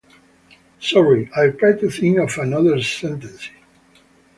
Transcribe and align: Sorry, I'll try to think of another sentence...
Sorry, 0.79 1.29
I'll 1.35 1.51
try 1.53 1.73
to 1.73 1.87
think 1.91 2.17
of 2.17 2.35
another 2.39 2.81
sentence... 2.81 3.49